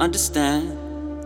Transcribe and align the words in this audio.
understand 0.00 0.74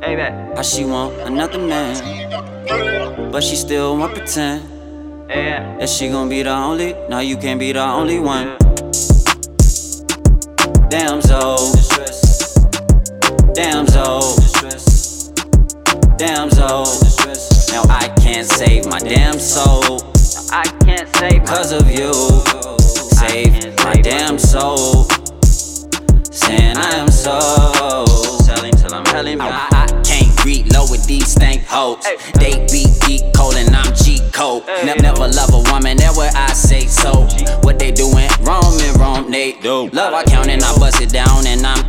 man. 0.00 0.56
how 0.56 0.62
she 0.62 0.84
want 0.84 1.14
another 1.20 1.58
man, 1.58 3.30
but 3.30 3.42
she 3.42 3.54
still 3.54 3.96
want 3.96 4.12
pretend 4.14 4.68
yeah. 5.30 5.78
that 5.78 5.88
she 5.88 6.08
gon' 6.08 6.28
be 6.28 6.42
the 6.42 6.50
only. 6.50 6.92
now 7.08 7.20
you 7.20 7.36
can't 7.36 7.60
be 7.60 7.72
the 7.72 7.80
only 7.80 8.18
one. 8.18 8.56
Damn, 10.90 11.20
Zoe. 11.22 11.72
Damn, 13.54 13.86
Zoe. 13.86 14.34
Damn, 16.18 16.50
Zoe. 16.50 16.84
Now 17.72 17.82
I 17.88 18.12
can't 18.20 18.46
save 18.46 18.86
my 18.86 18.98
damn 18.98 19.38
soul 19.38 20.12
I 20.52 20.62
can't 20.84 21.08
say 21.16 21.40
because 21.40 21.72
of 21.72 21.90
you. 21.90 22.12
Save 23.18 23.76
my 23.84 23.94
damn 23.94 24.38
soul. 24.38 25.04
Saying 26.30 26.76
I 26.76 26.90
am 26.94 27.08
so. 27.08 27.63
Hoes. 32.04 32.32
They 32.34 32.66
be 32.70 32.86
geek 33.06 33.32
cold 33.34 33.54
and 33.56 33.74
I'm 33.74 33.94
G 33.94 34.20
code. 34.32 34.66
Never, 34.84 35.02
never 35.02 35.28
love 35.28 35.52
a 35.52 35.62
woman, 35.70 35.96
that 35.98 36.12
what 36.16 36.34
I 36.34 36.52
say 36.52 36.86
so. 36.86 37.26
What 37.62 37.78
they 37.78 37.90
doing 37.90 38.28
wrong 38.42 38.80
and 38.80 38.98
wrong, 38.98 39.30
they 39.30 39.52
do. 39.52 39.88
Love 39.90 40.14
I 40.14 40.24
count 40.24 40.48
and 40.48 40.62
I 40.62 40.78
bust 40.78 41.00
it 41.00 41.10
down 41.10 41.46
and 41.46 41.64
I'm 41.66 41.88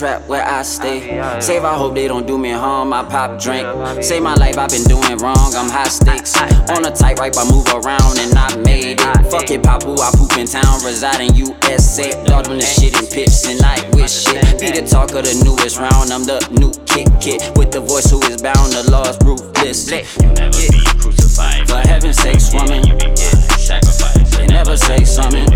trap 0.00 0.26
where 0.28 0.42
I 0.42 0.62
stay. 0.62 1.00
Save, 1.40 1.62
I 1.62 1.74
hope 1.74 1.94
they 1.94 2.08
don't 2.08 2.26
do 2.26 2.38
me 2.38 2.52
harm. 2.52 2.90
I 2.94 3.04
pop 3.04 3.38
drink. 3.38 3.68
Save 4.02 4.22
my 4.22 4.32
life, 4.34 4.56
I've 4.56 4.70
been 4.70 4.84
doing 4.84 5.18
wrong. 5.18 5.52
I'm 5.54 5.68
high 5.68 5.92
stakes. 5.92 6.34
On 6.72 6.86
a 6.86 6.90
tight 6.90 7.18
right, 7.18 7.36
I 7.36 7.44
move 7.52 7.68
around 7.68 8.16
and 8.18 8.32
I 8.32 8.56
made 8.64 8.96
it. 8.96 9.30
Fuck 9.30 9.50
it, 9.50 9.60
Papu, 9.62 10.00
I 10.00 10.10
poop 10.16 10.38
in 10.38 10.46
town. 10.46 10.80
Reside 10.82 11.20
in 11.20 11.34
USA. 11.34 12.08
Dog 12.24 12.46
doing 12.46 12.60
the 12.60 12.64
shit 12.64 12.96
in 12.96 13.06
pips 13.12 13.46
and 13.46 13.60
I 13.60 13.76
wish 13.92 14.24
shit. 14.24 14.40
Be 14.58 14.72
the 14.72 14.88
talk 14.88 15.12
of 15.12 15.28
the 15.28 15.36
newest 15.44 15.78
round. 15.78 16.08
I'm 16.10 16.24
the 16.24 16.40
new 16.48 16.72
kick 16.88 17.12
kid. 17.20 17.44
With 17.58 17.70
the 17.70 17.80
voice 17.80 18.10
who 18.10 18.22
is 18.32 18.40
bound. 18.40 18.72
The 18.72 18.90
law's 18.90 19.20
ruthless. 19.20 19.84
You'll 20.16 20.32
never 20.32 20.56
be 20.56 20.80
crucified. 20.96 21.68
For 21.68 21.76
heaven's 21.76 22.16
sakes, 22.16 22.54
woman. 22.54 22.86
You 22.88 22.94
be 22.94 23.12
getting 23.12 23.52
sacrificed. 23.60 24.32
They 24.32 24.46
never 24.46 24.78
say 24.78 25.04
something. 25.04 25.49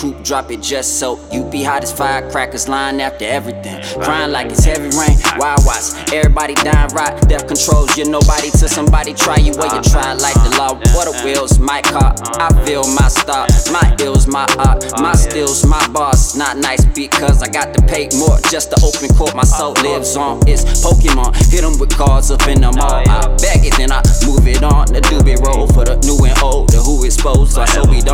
Coupe, 0.00 0.22
drop 0.24 0.50
it 0.50 0.62
just 0.62 0.98
so 0.98 1.20
you 1.30 1.44
be 1.44 1.62
hot 1.62 1.82
as 1.82 1.92
firecrackers, 1.92 2.68
lying 2.68 3.00
after 3.00 3.26
everything. 3.26 3.82
Crying 4.02 4.32
like 4.32 4.50
it's 4.50 4.64
heavy 4.64 4.88
rain. 4.96 5.16
Wild 5.36 5.60
watch, 5.66 5.92
everybody 6.12 6.54
dying 6.54 6.88
right. 6.94 7.14
Death 7.28 7.46
controls 7.46 7.96
you, 7.96 8.08
nobody 8.08 8.50
till 8.50 8.68
somebody 8.68 9.12
try 9.12 9.36
you. 9.36 9.52
Where 9.52 9.72
you 9.74 9.82
try 9.82 10.14
like 10.14 10.34
the 10.44 10.56
law. 10.56 10.74
What 10.96 11.06
a 11.06 11.24
wheels, 11.24 11.58
my 11.58 11.82
car. 11.82 12.14
I 12.40 12.48
feel 12.64 12.84
my 12.94 13.08
star, 13.08 13.46
my 13.70 13.96
ills, 14.00 14.26
my 14.26 14.46
art, 14.58 14.84
my 15.00 15.12
stills, 15.12 15.66
my 15.66 15.86
boss. 15.88 16.34
Not 16.34 16.56
nice 16.56 16.84
because 16.86 17.42
I 17.42 17.48
got 17.48 17.74
to 17.74 17.82
pay 17.86 18.08
more 18.16 18.38
just 18.50 18.70
to 18.70 18.76
open 18.82 19.14
court. 19.16 19.34
My 19.36 19.44
soul 19.44 19.74
lives 19.82 20.16
on. 20.16 20.40
It's 20.48 20.64
Pokemon. 20.82 21.36
Hit 21.52 21.64
'em 21.64 21.78
with 21.78 21.90
cards 21.96 22.30
up 22.30 22.46
in 22.48 22.62
the 22.62 22.72
mall. 22.72 23.02
I 23.06 23.19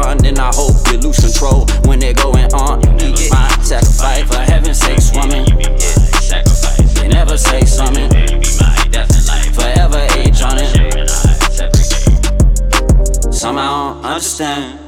done. 0.03 0.19
Then 0.19 0.39
I 0.39 0.51
hope 0.53 0.77
you 0.91 0.99
lose 0.99 1.19
control 1.21 1.67
when 1.85 1.99
they're 1.99 2.15
going 2.15 2.53
on. 2.55 2.81
You 3.01 3.15
get 3.15 3.33
my 3.33 3.49
sacrifice 3.63 4.25
for 4.29 4.39
heaven's 4.39 4.79
sakes, 4.79 5.13
woman. 5.15 5.47
You 5.47 5.57
be 5.57 5.65
getting 5.65 5.87
sacrificed. 6.21 6.95
They 6.97 7.09
never 7.09 7.37
say 7.37 7.65
something. 7.65 8.11
You 8.13 8.39
be 8.41 8.51
my 8.61 8.89
death 8.91 9.11
in 9.17 9.27
life. 9.27 9.55
Forever 9.55 10.07
age 10.19 10.43
on 10.43 10.59
it. 10.59 10.69
Share 10.75 10.99
and 10.99 11.11
I 11.11 11.23
separate. 11.59 13.35
Somehow 13.35 13.73
I 13.73 13.93
don't 13.93 14.05
understand. 14.05 14.81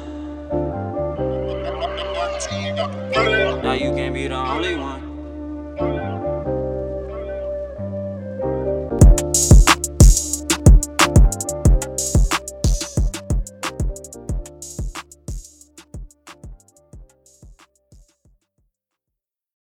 Now 3.63 3.73
you 3.73 3.93
can't 3.93 4.15
be 4.15 4.29
the 4.29 4.37
only 4.37 4.77
one. 4.77 5.18